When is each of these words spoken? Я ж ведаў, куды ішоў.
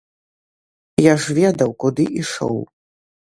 Я 1.05 1.13
ж 1.25 1.35
ведаў, 1.39 1.69
куды 1.85 2.03
ішоў. 2.21 2.57